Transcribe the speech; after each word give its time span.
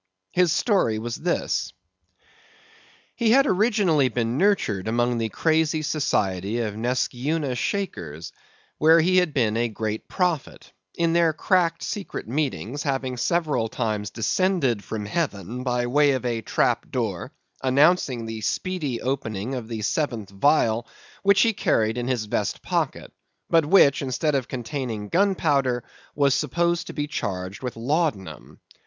His 0.31 0.51
story 0.51 0.97
was 0.97 1.13
this: 1.15 1.73
He 3.15 3.29
had 3.29 3.43
been 3.43 3.51
originally 3.51 4.09
nurtured 4.09 4.87
among 4.87 5.19
the 5.19 5.29
crazy 5.29 5.83
society 5.83 6.57
of 6.61 6.75
Neskyeuna 6.75 7.53
Shakers, 7.53 8.31
where 8.79 8.99
he 8.99 9.17
had 9.17 9.31
been 9.31 9.55
a 9.55 9.69
great 9.69 10.07
prophet; 10.07 10.71
in 10.95 11.13
their 11.13 11.33
cracked, 11.33 11.83
secret 11.83 12.27
meetings 12.27 12.81
having 12.81 13.15
several 13.15 13.67
times 13.69 14.09
descended 14.09 14.83
from 14.83 15.05
heaven 15.05 15.61
by 15.61 15.83
the 15.83 15.89
way 15.91 16.13
of 16.13 16.25
a 16.25 16.41
trap 16.41 16.89
door, 16.89 17.31
announcing 17.61 18.25
the 18.25 18.41
speedy 18.41 18.99
opening 19.03 19.53
of 19.53 19.67
the 19.67 19.83
seventh 19.83 20.31
vial, 20.31 20.87
which 21.21 21.41
he 21.41 21.53
carried 21.53 21.99
in 21.99 22.07
his 22.07 22.25
vest 22.25 22.63
pocket; 22.63 23.13
but, 23.51 23.67
which, 23.67 24.01
instead 24.01 24.33
of 24.33 24.47
containing 24.47 25.09
gunpowder, 25.09 25.83
was 26.15 26.33
supposed 26.33 26.87
to 26.87 26.93
be 26.93 27.05
charged 27.05 27.61
with 27.61 27.75
laudanum. 27.75 28.59